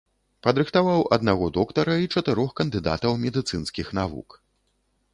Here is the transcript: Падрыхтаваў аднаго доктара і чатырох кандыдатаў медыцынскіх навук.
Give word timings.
Падрыхтаваў 0.45 1.01
аднаго 1.17 1.51
доктара 1.59 1.99
і 2.05 2.11
чатырох 2.15 2.57
кандыдатаў 2.63 3.23
медыцынскіх 3.27 3.97
навук. 4.03 4.29